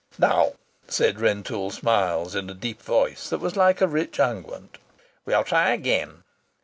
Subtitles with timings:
[0.17, 0.53] "Now,"
[0.87, 4.79] said Rentoul Smiles, in a deep voice that was like a rich unguent,
[5.27, 6.23] "we'll try again.